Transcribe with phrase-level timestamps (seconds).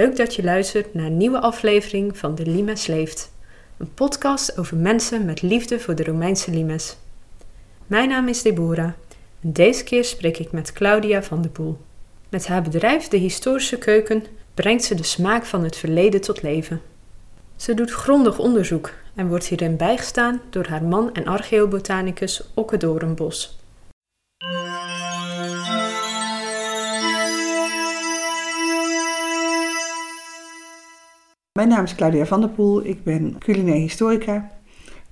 [0.00, 3.32] Leuk dat je luistert naar een nieuwe aflevering van De Limes Leeft.
[3.78, 6.96] Een podcast over mensen met liefde voor de Romeinse limes.
[7.86, 8.92] Mijn naam is Deborah
[9.40, 11.78] en deze keer spreek ik met Claudia van de Poel.
[12.28, 14.24] Met haar bedrijf De Historische Keuken
[14.54, 16.80] brengt ze de smaak van het verleden tot leven.
[17.56, 23.58] Ze doet grondig onderzoek en wordt hierin bijgestaan door haar man en archeobotanicus Okke Doornbos.
[31.58, 34.50] Mijn naam is Claudia van der Poel, ik ben culinair historica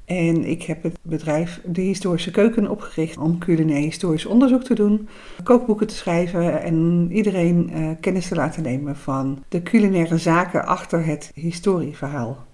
[0.04, 5.08] en ik heb het bedrijf De Historische Keuken opgericht om culinair historisch onderzoek te doen,
[5.42, 11.04] kookboeken te schrijven en iedereen uh, kennis te laten nemen van de culinaire zaken achter
[11.04, 12.46] het historieverhaal.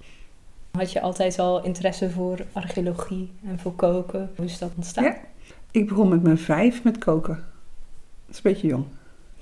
[0.71, 4.31] Had je altijd al interesse voor archeologie en voor koken?
[4.37, 5.05] Hoe is dat ontstaan?
[5.05, 5.17] Ja,
[5.71, 7.35] ik begon met mijn vijf met koken.
[8.27, 8.85] Dat is een beetje jong.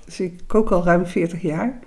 [0.05, 1.79] Dus ik kook al ruim 40 jaar.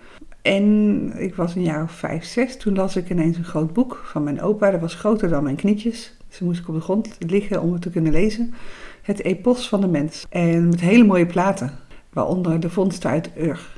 [0.46, 2.56] En ik was een jaar of vijf, zes.
[2.56, 4.70] Toen las ik ineens een groot boek van mijn opa.
[4.70, 6.16] Dat was groter dan mijn knietjes.
[6.28, 8.54] Dus moest ik op de grond liggen om het te kunnen lezen.
[9.02, 10.26] Het Epos van de Mens.
[10.28, 11.70] En met hele mooie platen.
[12.12, 13.68] Waaronder de vondsten uit Ur.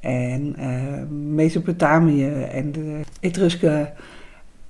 [0.00, 3.92] En uh, Mesopotamië en de Etrusken.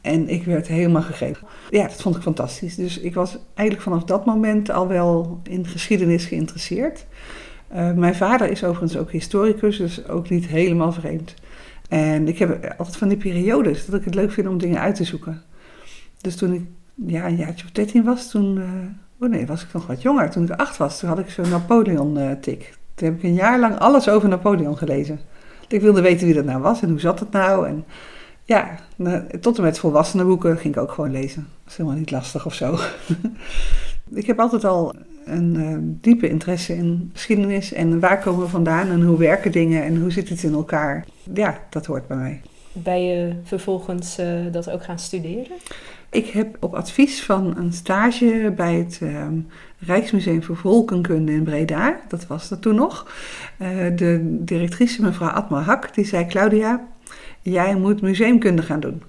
[0.00, 1.46] En ik werd helemaal gegrepen.
[1.70, 2.74] Ja, dat vond ik fantastisch.
[2.74, 7.06] Dus ik was eigenlijk vanaf dat moment al wel in geschiedenis geïnteresseerd.
[7.74, 11.34] Uh, mijn vader is overigens ook historicus, dus ook niet helemaal vreemd.
[11.88, 14.94] En ik heb altijd van die periodes dat ik het leuk vind om dingen uit
[14.94, 15.42] te zoeken.
[16.20, 16.62] Dus toen ik
[17.06, 18.56] ja, een jaartje of dertien was, toen...
[19.18, 20.30] Uh, nee, was ik nog wat jonger.
[20.30, 22.78] Toen ik acht was, toen had ik zo'n Napoleon-tik.
[22.94, 25.20] Toen heb ik een jaar lang alles over Napoleon gelezen.
[25.68, 27.66] Ik wilde weten wie dat nou was en hoe zat het nou.
[27.66, 27.84] En
[28.44, 28.78] ja,
[29.40, 31.46] tot en met volwassenenboeken ging ik ook gewoon lezen.
[31.62, 32.78] Dat is helemaal niet lastig of zo.
[34.10, 38.90] ik heb altijd al een uh, diepe interesse in geschiedenis en waar komen we vandaan
[38.90, 41.04] en hoe werken dingen en hoe zit het in elkaar.
[41.34, 42.40] Ja, dat hoort bij mij.
[42.72, 45.56] Ben je vervolgens uh, dat ook gaan studeren?
[46.10, 49.26] Ik heb op advies van een stage bij het uh,
[49.78, 53.12] Rijksmuseum voor Volkenkunde in Breda, dat was dat toen nog,
[53.58, 56.86] uh, de directrice mevrouw Atma Hak, die zei Claudia,
[57.42, 59.02] jij moet museumkunde gaan doen.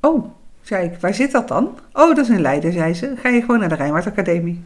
[0.00, 0.24] Oh,
[0.62, 1.78] zei ik, waar zit dat dan?
[1.92, 3.12] Oh, dat is in Leiden, zei ze.
[3.16, 4.62] Ga je gewoon naar de Rijnwaard Academie.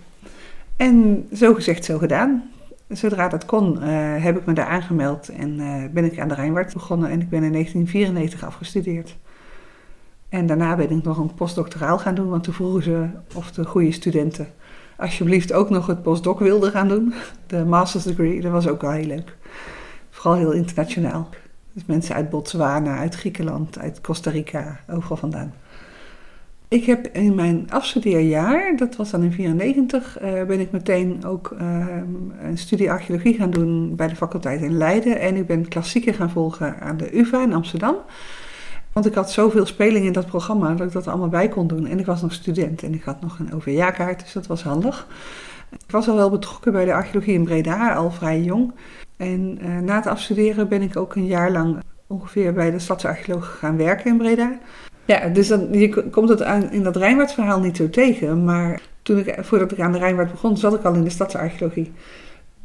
[0.77, 2.51] En zo gezegd, zo gedaan.
[2.89, 6.35] Zodra dat kon, uh, heb ik me daar aangemeld en uh, ben ik aan de
[6.35, 9.17] Rijnwaard begonnen en ik ben in 1994 afgestudeerd.
[10.29, 13.65] En daarna ben ik nog een postdoctoraal gaan doen, want toen vroegen ze of de
[13.65, 14.49] goede studenten
[14.97, 17.15] alsjeblieft ook nog het postdoc wilden gaan doen.
[17.47, 19.37] De master's degree, dat was ook wel heel leuk.
[20.11, 21.29] Vooral heel internationaal.
[21.73, 25.55] Dus mensen uit Botswana, uit Griekenland, uit Costa Rica, overal vandaan.
[26.69, 31.57] Ik heb in mijn afstudeerjaar, dat was dan in 1994, uh, ben ik meteen ook
[31.61, 31.87] uh,
[32.43, 35.21] een studie archeologie gaan doen bij de faculteit in Leiden.
[35.21, 37.97] En ik ben klassieken gaan volgen aan de UvA in Amsterdam.
[38.93, 41.87] Want ik had zoveel speling in dat programma dat ik dat allemaal bij kon doen.
[41.87, 45.07] En ik was nog student en ik had nog een OV-jaarkaart, dus dat was handig.
[45.71, 48.73] Ik was al wel betrokken bij de archeologie in Breda, al vrij jong.
[49.17, 51.77] En uh, na het afstuderen ben ik ook een jaar lang
[52.07, 54.59] ongeveer bij de stadsarcheoloog gaan werken in Breda.
[55.06, 58.44] Ja, dus dan, je komt het aan, in dat Rijnwaardsverhaal niet zo tegen.
[58.44, 61.92] Maar toen ik, voordat ik aan de Rijnwaard begon, zat ik al in de stadsarcheologie.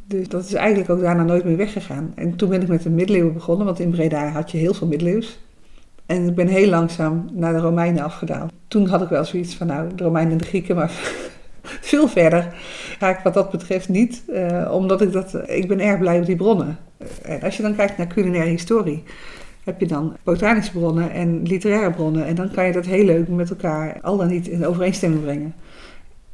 [0.06, 2.12] Dus dat is eigenlijk ook daarna nooit meer weggegaan.
[2.14, 4.86] En toen ben ik met de middeleeuwen begonnen, want in Breda had je heel veel
[4.86, 5.38] middeleeuws.
[6.06, 8.52] En ik ben heel langzaam naar de Romeinen afgedaald.
[8.68, 10.90] Toen had ik wel zoiets van, nou, de Romeinen en de Grieken, maar
[11.90, 12.54] veel verder
[12.98, 14.22] ga ik wat dat betreft niet.
[14.28, 16.78] Uh, omdat ik dat, ik ben erg blij met die bronnen.
[17.22, 19.02] En als je dan kijkt naar culinaire historie,
[19.70, 22.26] heb je dan botanische bronnen en literaire bronnen.
[22.26, 25.54] En dan kan je dat heel leuk met elkaar al dan niet in overeenstemming brengen.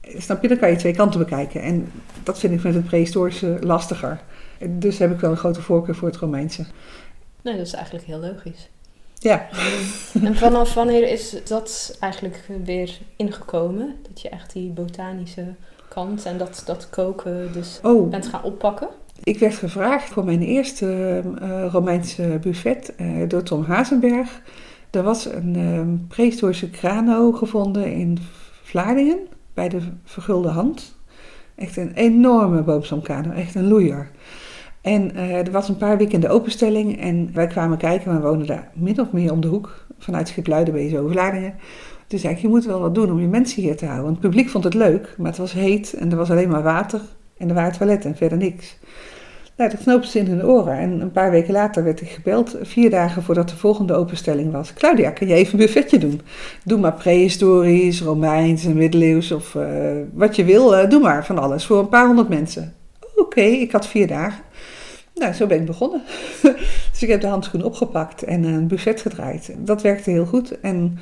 [0.00, 0.48] Snap je?
[0.48, 1.62] Dan kan je twee kanten bekijken.
[1.62, 1.92] En
[2.22, 4.20] dat vind ik met het prehistorische lastiger.
[4.68, 6.64] Dus heb ik wel een grote voorkeur voor het Romeinse.
[7.42, 8.68] Nee, dat is eigenlijk heel logisch.
[9.18, 9.48] Ja.
[10.24, 13.94] En vanaf wanneer is dat eigenlijk weer ingekomen?
[14.08, 15.54] Dat je echt die botanische
[15.88, 18.10] kant en dat, dat koken dus oh.
[18.10, 18.88] bent gaan oppakken?
[19.26, 24.42] Ik werd gevraagd voor mijn eerste uh, Romeinse buffet uh, door Tom Hazenberg.
[24.90, 28.18] Er was een uh, prehistorische krano gevonden in
[28.62, 29.18] Vlaardingen
[29.54, 30.98] bij de Vergulde Hand.
[31.54, 34.10] Echt een enorme boomstamkrano, echt een loeier.
[34.80, 38.46] En er was een paar weken in de openstelling en wij kwamen kijken, we woonden
[38.46, 41.54] daar min of meer om de hoek vanuit Schipluiden bij zo Vlaardingen.
[42.08, 44.10] Zei ik, je moet wel wat doen om je mensen hier te houden.
[44.10, 47.00] Het publiek vond het leuk, maar het was heet en er was alleen maar water
[47.36, 48.78] en er waren toiletten en verder niks.
[49.56, 50.78] Nou, dat knoopte ze in hun oren.
[50.78, 54.72] En een paar weken later werd ik gebeld, vier dagen voordat de volgende openstelling was.
[54.72, 56.20] Claudia, kan je even een buffetje doen?
[56.64, 59.66] Doe maar prehistorisch, Romeins en middeleeuws of uh,
[60.12, 60.78] wat je wil.
[60.78, 62.74] Uh, doe maar van alles, voor een paar honderd mensen.
[63.16, 64.44] Oké, ik had vier dagen.
[65.14, 66.02] Nou, zo ben ik begonnen.
[66.90, 69.54] Dus ik heb de handschoen opgepakt en een buffet gedraaid.
[69.58, 70.60] Dat werkte heel goed.
[70.60, 70.98] En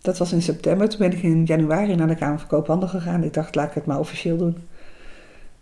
[0.00, 0.88] dat was in september.
[0.88, 3.22] Toen ben ik in januari naar de Kamer van Koophandel gegaan.
[3.22, 4.56] Ik dacht, laat ik het maar officieel doen.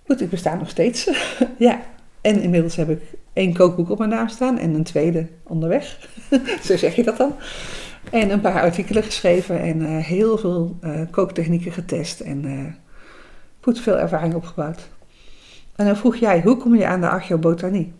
[0.06, 1.10] Goed, ik besta nog steeds.
[1.58, 1.80] ja.
[2.26, 3.00] En inmiddels heb ik
[3.32, 6.08] één kookboek op mijn naam staan en een tweede onderweg.
[6.66, 7.34] Zo zeg je dat dan.
[8.10, 12.64] En een paar artikelen geschreven en uh, heel veel uh, kooktechnieken getest en uh,
[13.60, 14.88] goed veel ervaring opgebouwd.
[15.76, 17.92] En dan vroeg jij, hoe kom je aan de archeobotanie?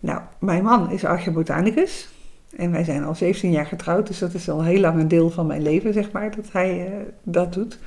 [0.00, 2.08] Nou, mijn man is archeobotanicus
[2.56, 5.30] en wij zijn al 17 jaar getrouwd, dus dat is al heel lang een deel
[5.30, 7.78] van mijn leven, zeg maar, dat hij dat doet.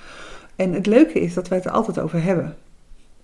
[0.55, 2.55] En het leuke is dat wij het er altijd over hebben.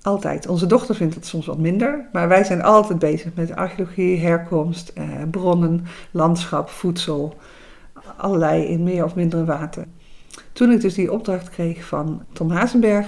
[0.04, 0.48] Altijd.
[0.48, 4.90] Onze dochter vindt het soms wat minder, maar wij zijn altijd bezig met archeologie, herkomst,
[4.90, 7.36] eh, bronnen, landschap, voedsel,
[8.18, 9.86] allerlei in meer of mindere water.
[10.52, 13.06] Toen ik dus die opdracht kreeg van Tom Hazenberg,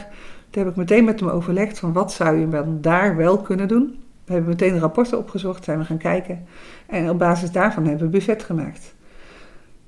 [0.50, 3.68] toen heb ik meteen met hem overlegd van wat zou je dan daar wel kunnen
[3.68, 4.04] doen.
[4.26, 6.46] We hebben meteen rapporten opgezocht, zijn we gaan kijken
[6.88, 8.94] en op basis daarvan hebben we buffet gemaakt.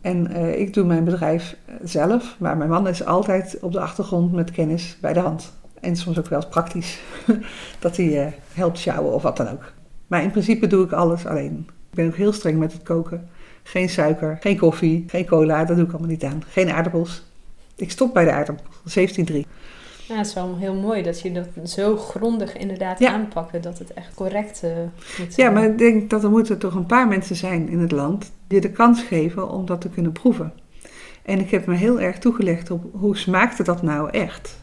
[0.01, 4.31] En uh, ik doe mijn bedrijf zelf, maar mijn man is altijd op de achtergrond
[4.31, 5.55] met kennis bij de hand.
[5.81, 6.99] En soms ook wel eens praktisch.
[7.79, 9.71] dat hij uh, helpt sjouwen of wat dan ook.
[10.07, 11.65] Maar in principe doe ik alles alleen.
[11.67, 13.29] Ik ben ook heel streng met het koken.
[13.63, 16.43] Geen suiker, geen koffie, geen cola, dat doe ik allemaal niet aan.
[16.47, 17.23] Geen aardappels.
[17.75, 19.35] Ik stop bij de aardappels, 17,3.
[20.07, 23.11] Ja, het is wel heel mooi dat je dat zo grondig inderdaad ja.
[23.11, 24.71] aanpakken, dat het echt correct uh,
[25.17, 25.47] moet zijn.
[25.47, 28.31] Ja, maar ik denk dat er moeten toch een paar mensen zijn in het land
[28.47, 30.53] die de kans geven om dat te kunnen proeven.
[31.23, 34.57] En ik heb me heel erg toegelegd op hoe smaakte dat nou echt?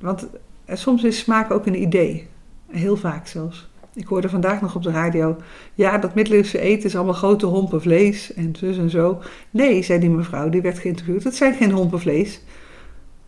[0.00, 0.26] Want
[0.64, 2.28] eh, soms is smaak ook een idee.
[2.70, 3.68] Heel vaak zelfs.
[3.94, 5.36] Ik hoorde vandaag nog op de radio,
[5.74, 9.22] ja, dat middeleeuwse eten is allemaal grote hompen vlees en zus en zo.
[9.50, 12.40] Nee, zei die mevrouw, die werd geïnterviewd, dat zijn geen hompen vlees.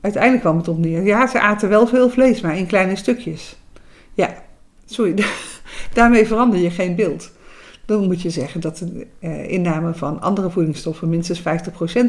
[0.01, 3.57] Uiteindelijk kwam het op neer, ja, ze aten wel veel vlees, maar in kleine stukjes.
[4.15, 4.35] Ja,
[4.85, 5.25] sorry,
[5.95, 7.31] daarmee verander je geen beeld.
[7.85, 11.45] Dan moet je zeggen dat de eh, inname van andere voedingsstoffen minstens 50%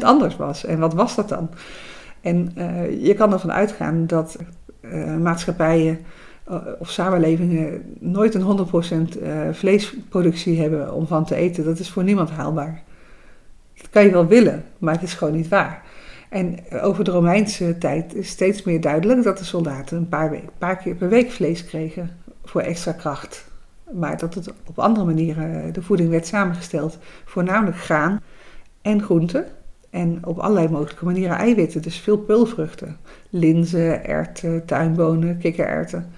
[0.00, 0.64] anders was.
[0.64, 1.50] En wat was dat dan?
[2.24, 4.38] En uh, je kan ervan uitgaan dat
[4.80, 5.98] uh, maatschappijen
[6.50, 8.66] uh, of samenlevingen nooit een
[9.12, 9.18] 100%
[9.52, 11.64] vleesproductie hebben om van te eten.
[11.64, 12.82] Dat is voor niemand haalbaar.
[13.76, 15.82] Dat kan je wel willen, maar het is gewoon niet waar.
[16.28, 20.76] En over de Romeinse tijd is steeds meer duidelijk dat de soldaten een paar, paar
[20.76, 22.10] keer per week vlees kregen
[22.44, 23.44] voor extra kracht.
[23.92, 26.98] Maar dat het op andere manieren de voeding werd samengesteld.
[27.24, 28.20] Voornamelijk graan
[28.82, 29.46] en groenten
[29.94, 32.96] en op allerlei mogelijke manieren eiwitten, dus veel pulvruchten.
[33.30, 36.10] Linzen, erwten, tuinbonen, kikkererwten.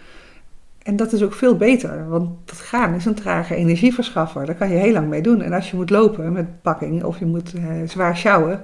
[0.82, 4.46] En dat is ook veel beter, want dat gaan is een trage energieverschaffer.
[4.46, 5.42] Daar kan je heel lang mee doen.
[5.42, 8.60] En als je moet lopen met pakking of je moet uh, zwaar sjouwen,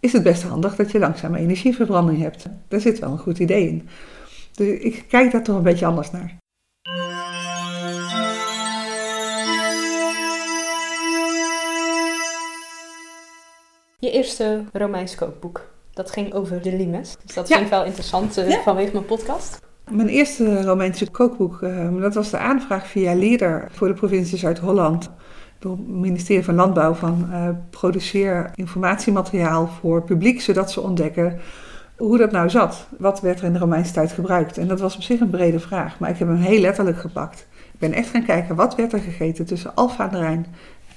[0.00, 2.46] is het best handig dat je langzame energieverbranding hebt.
[2.68, 3.88] Daar zit wel een goed idee in.
[4.54, 6.39] Dus ik kijk daar toch een beetje anders naar.
[14.00, 15.70] Je eerste Romeins kookboek.
[15.92, 17.16] Dat ging over de limes.
[17.24, 19.60] Dus dat vind ik wel interessant uh, vanwege mijn podcast.
[19.90, 25.10] Mijn eerste Romeinse kookboek, uh, dat was de aanvraag via Leader voor de provincie Zuid-Holland.
[25.58, 31.40] Door het ministerie van Landbouw van uh, produceer informatiemateriaal voor publiek, zodat ze ontdekken
[31.96, 32.86] hoe dat nou zat.
[32.98, 34.58] Wat werd er in de Romeinse tijd gebruikt?
[34.58, 37.46] En dat was op zich een brede vraag, maar ik heb hem heel letterlijk gepakt.
[37.72, 40.46] Ik ben echt gaan kijken, wat werd er gegeten tussen Alfa aan de Rijn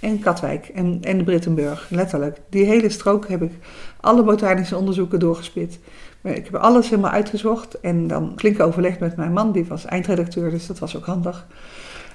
[0.03, 2.37] en Katwijk en, en de Brittenburg, letterlijk.
[2.49, 3.51] Die hele strook heb ik
[3.99, 5.79] alle botanische onderzoeken doorgespit.
[6.21, 10.49] Ik heb alles helemaal uitgezocht en dan flink overlegd met mijn man, die was eindredacteur,
[10.49, 11.47] dus dat was ook handig.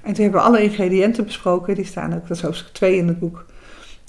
[0.02, 3.08] En toen hebben we alle ingrediënten besproken, die staan ook, dat is hoofdstuk 2 in
[3.08, 3.44] het boek.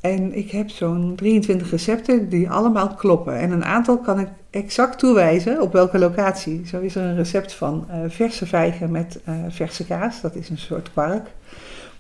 [0.01, 3.37] En ik heb zo'n 23 recepten die allemaal kloppen.
[3.37, 6.67] En een aantal kan ik exact toewijzen op welke locatie.
[6.67, 10.49] Zo is er een recept van uh, verse vijgen met uh, verse kaas, dat is
[10.49, 11.27] een soort kwark.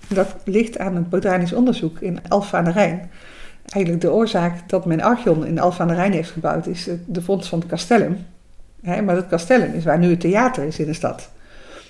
[0.09, 3.11] Dat ligt aan het botanisch onderzoek in Alphen aan Rijn.
[3.65, 7.49] Eigenlijk de oorzaak dat men Archeon in Alphen aan Rijn heeft gebouwd is de vondst
[7.49, 8.17] van het Castellum.
[8.81, 11.29] maar dat Castellum is waar nu het theater is in de stad.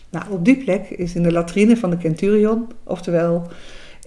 [0.09, 3.47] Nou, op die plek is in de latrine van de Centurion, oftewel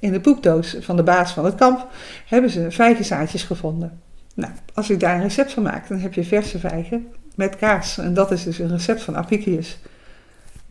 [0.00, 1.88] in de poepdoos van de baas van het kamp,
[2.26, 4.00] hebben ze vijgenzaadjes gevonden.
[4.35, 7.99] Nou, als ik daar een recept van maak, dan heb je verse vijgen met kaas.
[7.99, 9.78] En dat is dus een recept van Apicius.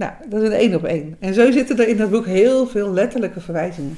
[0.01, 1.15] Nou, dat is een één op één.
[1.19, 3.97] En zo zitten er in dat boek heel veel letterlijke verwijzingen.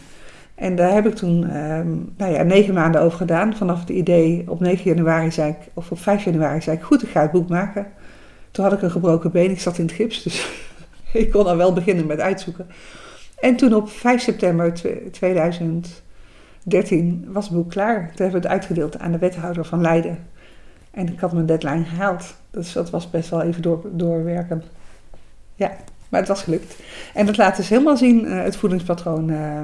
[0.56, 3.56] En daar heb ik toen um, nou ja, negen maanden over gedaan.
[3.56, 7.04] Vanaf het idee op 9 januari zei ik, of op 5 januari zei ik, goed,
[7.04, 7.88] ik ga het boek maken.
[8.52, 10.50] Toen had ik een gebroken been, ik zat in het gips, dus
[11.24, 12.68] ik kon al wel beginnen met uitzoeken.
[13.40, 14.74] En toen op 5 september
[15.12, 17.98] 2013 was het boek klaar.
[17.98, 20.18] Toen hebben we het uitgedeeld aan de wethouder van Leiden.
[20.92, 22.36] En ik had mijn deadline gehaald.
[22.52, 24.64] Dus dat was best wel even door, doorwerken.
[25.56, 25.72] Ja.
[26.14, 26.76] Maar het was gelukt.
[27.14, 29.30] En dat laat dus helemaal zien, uh, het voedingspatroon.
[29.30, 29.58] Uh,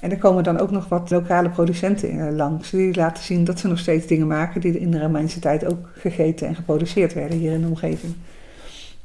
[0.00, 2.70] en er komen dan ook nog wat lokale producenten uh, langs.
[2.70, 5.88] Die laten zien dat ze nog steeds dingen maken die in de Romeinse tijd ook
[5.94, 8.14] gegeten en geproduceerd werden hier in de omgeving.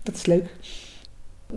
[0.04, 0.56] Dat is leuk.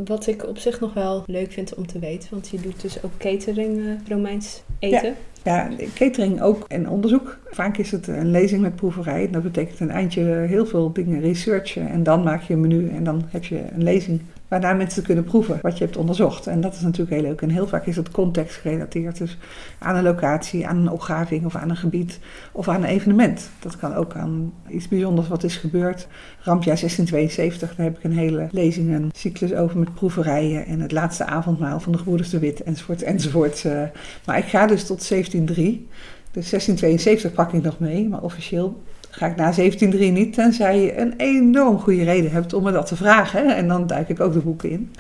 [0.07, 3.03] Wat ik op zich nog wel leuk vind om te weten, want je doet dus
[3.03, 5.15] ook catering Romeins eten.
[5.43, 5.69] Ja.
[5.79, 7.39] ja, catering ook en onderzoek.
[7.51, 9.31] Vaak is het een lezing met proeverij.
[9.31, 11.89] Dat betekent een eindje heel veel dingen researchen.
[11.89, 15.25] En dan maak je een menu en dan heb je een lezing waarna mensen kunnen
[15.25, 16.47] proeven wat je hebt onderzocht.
[16.47, 17.43] En dat is natuurlijk heel leuk.
[17.43, 19.19] En heel vaak is het contextgerelateerd.
[19.19, 19.39] Dus
[19.79, 22.19] aan een locatie, aan een opgraving of aan een gebied
[22.53, 23.51] of aan een evenement.
[23.59, 26.07] Dat kan ook aan iets bijzonders wat is gebeurd.
[26.41, 30.93] Rampjaar 1672, daar heb ik een hele lezing, een cyclus over met proeverijen en het
[30.93, 33.65] laatste avondmaal van de gebroeders de Wit enzovoort enzovoort.
[33.65, 33.83] Eh,
[34.25, 35.89] maar ik ga dus tot 1703.
[36.31, 38.83] Dus 1672 pak ik nog mee, maar officieel
[39.17, 42.87] ga ik na 1703 niet, tenzij je een enorm goede reden hebt om me dat
[42.87, 43.57] te vragen.
[43.57, 44.93] En dan duik ik ook de boeken in.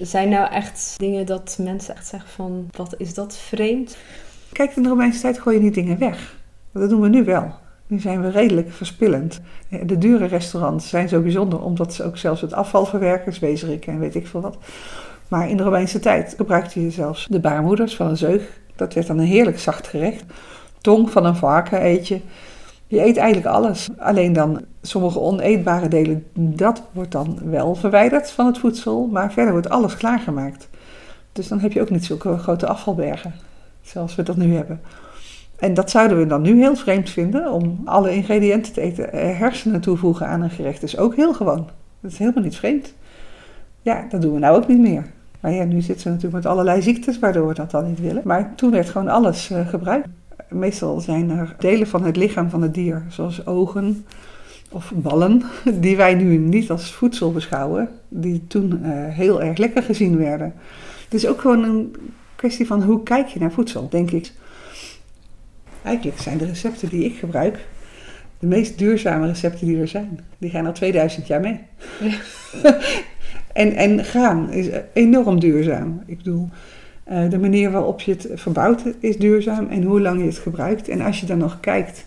[0.00, 3.96] Zijn nou echt dingen dat mensen echt zeggen van, wat is dat vreemd?
[4.52, 6.36] Kijk, in de Romeinse tijd gooi je niet dingen weg.
[6.72, 7.52] Dat doen we nu wel.
[7.86, 9.40] Nu zijn we redelijk verspillend.
[9.82, 13.98] De dure restaurants zijn zo bijzonder omdat ze ook zelfs het afval verwerken, zwezerik en
[13.98, 14.58] weet ik veel wat.
[15.28, 18.60] Maar in de Romeinse tijd gebruikte je zelfs de baarmoeders van een zeug.
[18.76, 20.24] Dat werd dan een heerlijk zacht gerecht.
[20.80, 22.20] Tong van een varken eet je.
[22.94, 23.88] Je eet eigenlijk alles.
[23.98, 29.06] Alleen dan sommige oneetbare delen, dat wordt dan wel verwijderd van het voedsel.
[29.06, 30.68] Maar verder wordt alles klaargemaakt.
[31.32, 33.34] Dus dan heb je ook niet zulke grote afvalbergen.
[33.80, 34.80] Zoals we dat nu hebben.
[35.58, 39.08] En dat zouden we dan nu heel vreemd vinden om alle ingrediënten te eten.
[39.36, 41.68] Hersenen toevoegen aan een gerecht is ook heel gewoon.
[42.00, 42.94] Dat is helemaal niet vreemd.
[43.82, 45.06] Ja, dat doen we nou ook niet meer.
[45.40, 48.22] Maar ja, nu zitten we natuurlijk met allerlei ziektes waardoor we dat dan niet willen.
[48.24, 50.08] Maar toen werd gewoon alles uh, gebruikt.
[50.48, 54.06] Meestal zijn er delen van het lichaam van het dier, zoals ogen
[54.70, 55.42] of ballen,
[55.80, 60.54] die wij nu niet als voedsel beschouwen, die toen uh, heel erg lekker gezien werden.
[61.04, 61.96] Het is ook gewoon een
[62.36, 64.32] kwestie van hoe kijk je naar voedsel, denk ik.
[65.82, 67.66] Eigenlijk zijn de recepten die ik gebruik
[68.44, 70.20] de meest duurzame recepten die er zijn.
[70.38, 71.60] Die gaan al 2000 jaar mee.
[72.00, 72.18] Ja.
[73.62, 76.02] en, en graan is enorm duurzaam.
[76.06, 76.48] Ik bedoel,
[77.10, 80.88] uh, de manier waarop je het verbouwt is duurzaam en hoe lang je het gebruikt.
[80.88, 82.04] En als je dan nog kijkt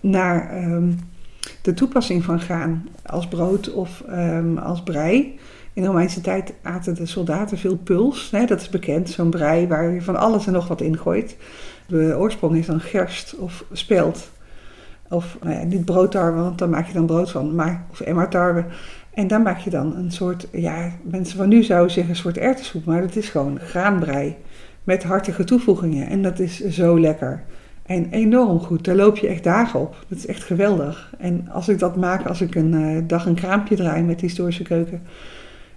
[0.00, 0.98] naar um,
[1.62, 5.38] de toepassing van graan als brood of um, als brei.
[5.72, 8.30] In de Romeinse tijd aten de soldaten veel puls.
[8.30, 11.36] Hè, dat is bekend, zo'n brei waar je van alles en nog wat in gooit.
[11.86, 14.30] De oorsprong is dan gerst of spelt.
[15.08, 17.54] Of nou ja, niet broodtarwe, want daar maak je dan brood van.
[17.54, 18.64] Maar, of emmertarwe.
[19.14, 22.38] En daar maak je dan een soort, ja, mensen van nu zouden zeggen een soort
[22.38, 24.36] erwtensoep, maar dat is gewoon graanbrei
[24.84, 26.08] met hartige toevoegingen.
[26.08, 27.42] En dat is zo lekker.
[27.86, 28.84] En enorm goed.
[28.84, 30.04] Daar loop je echt dagen op.
[30.08, 31.14] Dat is echt geweldig.
[31.18, 34.62] En als ik dat maak, als ik een uh, dag een kraampje draai met historische
[34.62, 35.02] keuken.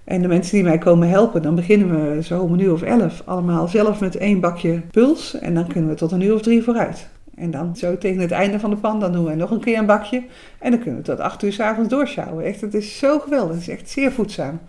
[0.03, 2.81] En de mensen die mij komen helpen, dan beginnen we zo om een uur of
[2.81, 5.39] elf allemaal zelf met één bakje puls.
[5.39, 7.07] En dan kunnen we tot een uur of drie vooruit.
[7.37, 9.77] En dan zo tegen het einde van de pan, dan doen we nog een keer
[9.77, 10.23] een bakje.
[10.59, 12.45] En dan kunnen we tot acht uur s'avonds doorsjouwen.
[12.45, 13.53] Echt, het is zo geweldig.
[13.53, 14.59] Het is echt zeer voedzaam.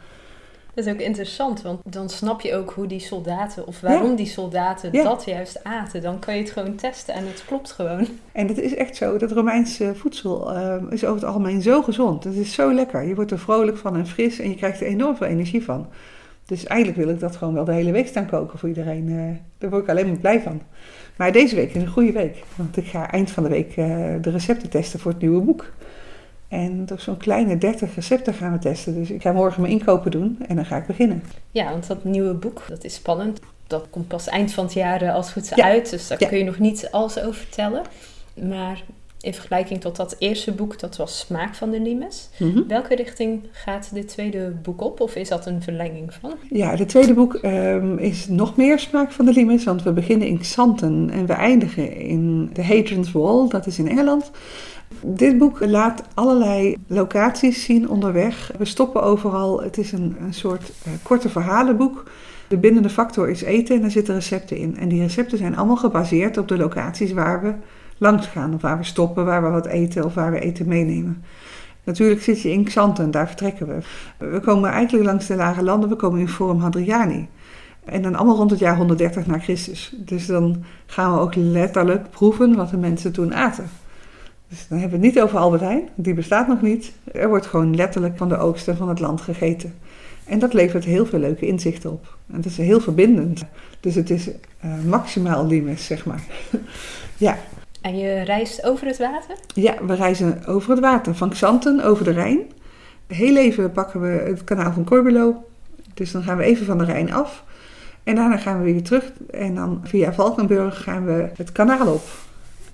[0.75, 4.26] Dat is ook interessant, want dan snap je ook hoe die soldaten, of waarom die
[4.26, 6.02] soldaten dat juist aten.
[6.02, 8.06] Dan kan je het gewoon testen en het klopt gewoon.
[8.32, 12.25] En het is echt zo, dat Romeinse voedsel uh, is over het algemeen zo gezond.
[12.25, 13.02] Het is zo lekker.
[13.02, 15.87] Je wordt er vrolijk van en fris en je krijgt er enorm veel energie van.
[16.46, 19.08] Dus eigenlijk wil ik dat gewoon wel de hele week staan koken voor iedereen.
[19.08, 20.62] Uh, daar word ik alleen maar blij van.
[21.18, 22.44] Maar deze week is een goede week.
[22.56, 23.87] Want ik ga eind van de week uh,
[24.20, 25.72] de recepten testen voor het nieuwe boek.
[26.48, 28.94] En door zo'n kleine 30 recepten gaan we testen.
[28.94, 31.22] Dus ik ga morgen mijn inkopen doen en dan ga ik beginnen.
[31.50, 33.40] Ja, want dat nieuwe boek, dat is spannend.
[33.66, 35.90] Dat komt pas eind van het jaar eh, als goed uit.
[35.90, 37.82] Dus daar kun je nog niet alles over vertellen.
[38.34, 38.82] Maar
[39.20, 42.28] in vergelijking tot dat eerste boek, dat was Smaak van de Limes.
[42.38, 42.62] Mhm.
[42.68, 45.00] Welke richting gaat dit tweede boek op?
[45.00, 46.32] Of is dat een verlenging van?
[46.50, 49.64] Ja, het tweede boek ehm, is nog meer Smaak van de Limes.
[49.64, 53.48] Want we beginnen in Xanten en we eindigen in de Hadrian's Wall.
[53.48, 54.30] Dat is in Engeland.
[55.00, 58.52] Dit boek laat allerlei locaties zien onderweg.
[58.58, 59.62] We stoppen overal.
[59.62, 62.10] Het is een, een soort uh, korte verhalenboek.
[62.48, 64.76] De bindende factor is eten en daar zitten recepten in.
[64.76, 67.52] En die recepten zijn allemaal gebaseerd op de locaties waar we
[67.99, 68.55] langs gaan.
[68.55, 71.25] Of waar we stoppen, waar we wat eten of waar we eten meenemen.
[71.85, 73.78] Natuurlijk zit je in Xanten, daar vertrekken we.
[74.31, 77.28] We komen eigenlijk langs de lage landen, we komen in Forum Hadriani.
[77.85, 79.95] En dan allemaal rond het jaar 130 na Christus.
[79.97, 83.71] Dus dan gaan we ook letterlijk proeven wat de mensen toen aten.
[84.49, 86.93] Dus dan hebben we het niet over Albert Heijn, die bestaat nog niet.
[87.12, 89.75] Er wordt gewoon letterlijk van de oogsten van het land gegeten.
[90.25, 92.17] En dat levert heel veel leuke inzichten op.
[92.31, 93.45] En het is heel verbindend.
[93.81, 96.23] Dus het is uh, maximaal limes, zeg maar.
[97.17, 97.38] ja.
[97.88, 99.35] En je reist over het water?
[99.54, 101.14] Ja, we reizen over het water.
[101.14, 102.38] Van Xanten over de Rijn.
[103.07, 105.45] Heel even pakken we het kanaal van Corbulo.
[105.95, 107.45] Dus dan gaan we even van de Rijn af.
[108.02, 109.12] En daarna gaan we weer terug.
[109.30, 112.02] En dan via Valkenburg gaan we het kanaal op.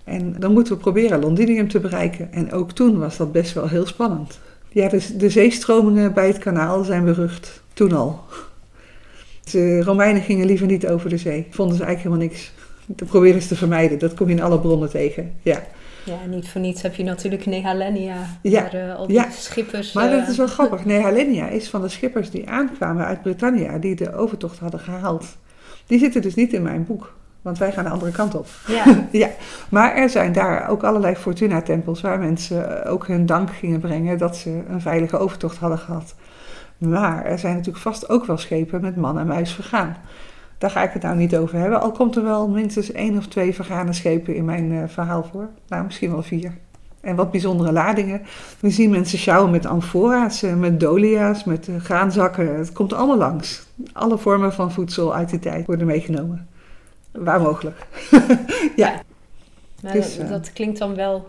[0.05, 2.33] En dan moeten we proberen Londinium te bereiken.
[2.33, 4.41] En ook toen was dat best wel heel spannend.
[4.69, 7.63] Ja, dus de zeestromingen bij het kanaal zijn berucht.
[7.73, 8.21] Toen al.
[9.51, 11.47] De Romeinen gingen liever niet over de zee.
[11.51, 12.53] Vonden ze eigenlijk helemaal niks.
[12.87, 13.99] Dat proberen ze te vermijden.
[13.99, 15.33] Dat kom je in alle bronnen tegen.
[15.43, 15.63] Ja.
[16.05, 19.31] Ja, niet voor niets heb je natuurlijk Nehalenia, Ja, waar eh, al die ja.
[19.31, 19.93] schippers...
[19.93, 20.85] Maar eh, dat is wel grappig.
[20.95, 25.27] Nehalenia is van de schippers die aankwamen uit Britannia, die de overtocht hadden gehaald.
[25.87, 28.47] Die zitten dus niet in mijn boek, want wij gaan de andere kant op.
[28.67, 29.29] Ja, Ja,
[29.69, 34.37] maar er zijn daar ook allerlei Fortuna-tempels waar mensen ook hun dank gingen brengen dat
[34.37, 36.15] ze een veilige overtocht hadden gehad.
[36.79, 39.97] Maar er zijn natuurlijk vast ook wel schepen met man en muis vergaan.
[40.59, 43.27] Daar ga ik het nou niet over hebben, al komt er wel minstens één of
[43.27, 45.49] twee vergane schepen in mijn eh, verhaal voor.
[45.69, 46.53] Nou, misschien wel vier.
[47.01, 48.23] En wat bijzondere ladingen.
[48.61, 52.57] We zien mensen sjouwen met amfora's, eh, met dolia's, met eh, graanzakken.
[52.59, 53.67] Het komt allemaal langs.
[53.93, 56.49] Alle vormen van voedsel uit die tijd worden meegenomen.
[57.13, 57.87] Waar mogelijk.
[58.77, 59.01] ja.
[59.83, 61.29] maar Dus, dat, dat klinkt dan wel,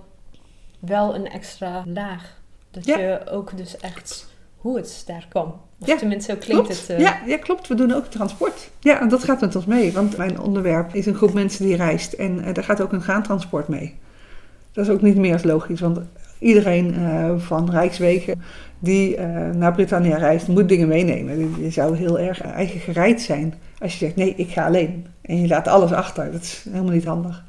[0.80, 2.42] wel een extra laag.
[2.72, 2.98] Dat Ja.
[2.98, 4.28] je ook dus echt
[4.58, 5.54] hoe het daar kwam.
[5.80, 6.80] Of Ja, tenminste, zo klinkt Klopt.
[6.88, 6.90] het.
[6.90, 7.68] eh, Ja, ja, klopt.
[7.68, 8.70] We doen ook transport.
[8.80, 9.92] Ja, en dat gaat met ons mee.
[9.94, 12.14] Want mijn onderwerp is een groep mensen die reist.
[12.14, 13.96] En eh, daar gaat ook een graantransport mee.
[14.72, 15.80] Dat is ook niet meer als logisch.
[15.80, 16.00] Want
[16.40, 18.42] iedereen eh, van Rijkswegen
[18.80, 19.20] die
[19.54, 21.64] naar Britannia reist, moet dingen meenemen.
[21.64, 25.06] Je zou heel erg eigen gereid zijn als je zegt, nee, ik ga alleen.
[25.22, 26.32] En je laat alles achter.
[26.32, 27.44] Dat is helemaal niet handig.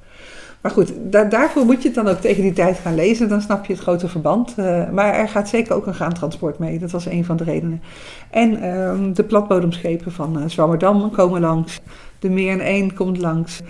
[0.66, 3.28] Maar goed, da- daarvoor moet je het dan ook tegen die tijd gaan lezen.
[3.28, 4.54] Dan snap je het grote verband.
[4.56, 6.78] Eh, maar er gaat zeker ook een graantransport mee.
[6.78, 7.82] Dat was een van de redenen.
[8.30, 11.80] En ehm, de platbodemschepen van eh Zwammerdam komen langs.
[12.18, 13.60] De Meer in 1 komt langs.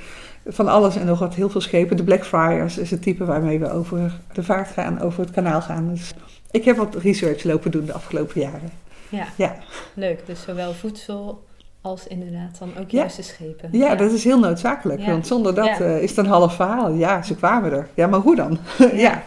[0.47, 1.35] Van alles en nog wat.
[1.35, 1.97] Heel veel schepen.
[1.97, 5.89] De Blackfriars is het type waarmee we over de vaart gaan, over het kanaal gaan.
[5.89, 6.13] Dus
[6.51, 8.71] ik heb wat research lopen doen de afgelopen jaren.
[9.09, 9.57] ja, Ja,
[9.95, 10.21] leuk.
[10.27, 11.45] Dus zowel voedsel
[11.87, 12.99] als inderdaad dan ook Ja.
[12.99, 13.69] juist de schepen.
[13.73, 15.01] ja, dat is heel noodzakelijk.
[15.01, 15.11] Ja.
[15.11, 16.93] Want zonder dat eh, is het een half verhaal.
[16.93, 17.89] Ja, ze kwamen er.
[17.95, 18.59] Ja, maar hoe dan?
[19.07, 19.23] ja.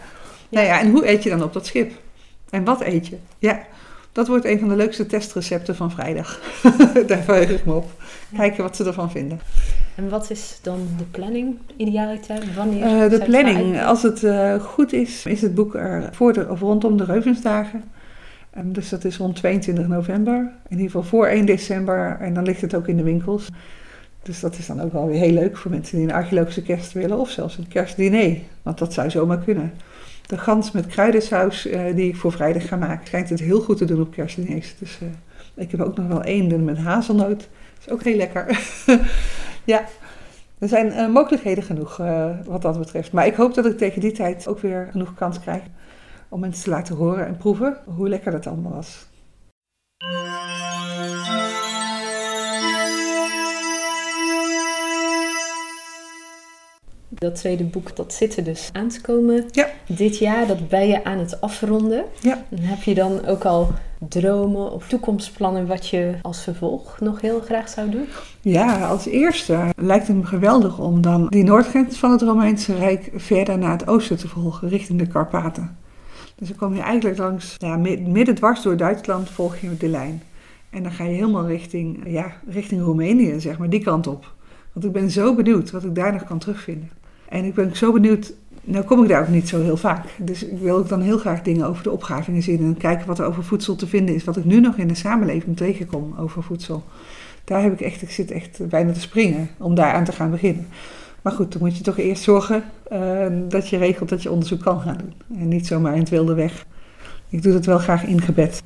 [0.48, 1.92] Nou ja, en hoe eet je dan op dat schip?
[2.50, 3.16] En wat eet je?
[3.38, 3.60] Ja,
[4.12, 6.40] dat wordt een van de leukste testrecepten van vrijdag.
[7.06, 7.90] Daar verheug ik me op.
[8.36, 9.40] Kijken wat ze ervan vinden.
[9.94, 12.38] En wat is dan de planning, idealiter?
[12.56, 12.88] Wanneer?
[12.88, 16.60] Zou de planning, als het eh, goed is, is het boek er voor de, of
[16.60, 17.84] rondom de Reuvensdagen.
[18.60, 20.52] Ehm, dus dat is rond 22 november.
[20.68, 22.16] In ieder geval voor 1 december.
[22.20, 23.48] En dan ligt het ook in de winkels.
[24.22, 26.92] Dus dat is dan ook wel weer heel leuk voor mensen die een archeologische kerst
[26.92, 27.18] willen.
[27.18, 28.36] Of zelfs een kerstdiner.
[28.62, 29.72] Want dat zou zomaar kunnen.
[30.26, 33.76] De gans met kruidensaus eh, die ik voor vrijdag ga maken, schijnt het heel goed
[33.76, 34.74] te doen op kerstdiners.
[34.78, 35.08] Dus eh,
[35.64, 37.38] ik heb ook nog wel één met hazelnoot.
[37.38, 38.60] Dat is ook heel lekker.
[39.64, 39.84] ja,
[40.58, 41.96] er zijn eh, mogelijkheden genoeg
[42.44, 43.12] wat dat betreft.
[43.12, 45.62] Maar ik hoop dat ik tegen die tijd ook weer genoeg kans krijg
[46.30, 49.08] om mensen te laten horen en proeven hoe lekker dat allemaal was.
[57.08, 59.66] Dat tweede boek, dat zit er dus aan te komen Ja.
[59.86, 60.46] dit jaar.
[60.46, 62.04] Dat ben je aan het afronden.
[62.20, 62.44] Ja.
[62.50, 63.68] En heb je dan ook al
[64.08, 68.06] dromen of toekomstplannen wat je als vervolg nog heel graag zou doen?
[68.40, 73.10] Ja, als eerste lijkt het me geweldig om dan die noordgrens van het Romeinse Rijk
[73.14, 75.78] verder naar het oosten te volgen, richting de Karpaten.
[76.40, 79.88] Dus dan kom je eigenlijk langs, ja, mi- midden dwars door Duitsland volg je de
[79.88, 80.22] lijn.
[80.70, 84.32] En dan ga je helemaal richting, ja, richting Roemenië, zeg maar, die kant op.
[84.72, 86.90] Want ik ben zo benieuwd wat ik daar nog kan terugvinden.
[87.28, 88.32] En ik ben zo benieuwd,
[88.64, 90.04] nou kom ik daar ook niet zo heel vaak.
[90.18, 93.18] Dus ik wil ook dan heel graag dingen over de opgravingen zien en kijken wat
[93.18, 94.24] er over voedsel te vinden is.
[94.24, 96.84] Wat ik nu nog in de samenleving tegenkom over voedsel.
[97.44, 100.30] Daar heb ik echt, ik zit echt bijna te springen om daar aan te gaan
[100.30, 100.66] beginnen.
[101.22, 104.60] Maar goed, dan moet je toch eerst zorgen eh, dat je regelt dat je onderzoek
[104.60, 105.38] kan gaan doen.
[105.40, 106.66] En niet zomaar in het wilde weg.
[107.28, 108.62] Ik doe dat wel graag in gebed.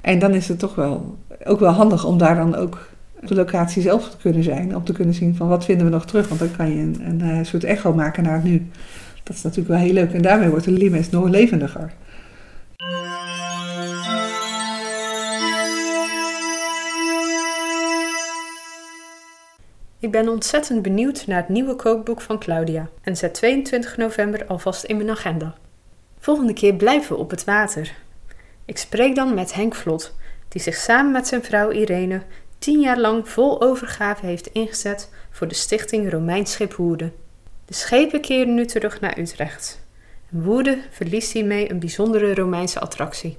[0.00, 2.88] En dan is het toch wel, ook wel handig om daar dan ook
[3.20, 4.76] de locatie zelf te kunnen zijn.
[4.76, 6.28] Om te kunnen zien van wat vinden we nog terug.
[6.28, 8.70] Want dan kan je een, een, eh, soort echo maken naar het nu.
[9.22, 10.12] Dat is natuurlijk wel heel leuk.
[10.12, 11.92] En daarmee wordt de limes nog levendiger.
[20.00, 24.84] Ik ben ontzettend benieuwd naar het nieuwe kookboek van Claudia en zet 22 november alvast
[24.84, 25.54] in mijn agenda.
[26.18, 27.96] Volgende keer blijven we op het water.
[28.64, 30.16] Ik spreek dan met Henk Vlot,
[30.48, 32.22] die zich samen met zijn vrouw Irene
[32.58, 37.12] tien jaar lang vol overgave heeft ingezet voor de stichting Romeins Schip Woerden.
[37.64, 39.86] De schepen keren nu terug naar Utrecht.
[40.30, 43.38] En Woerden verliest hiermee een bijzondere Romeinse attractie.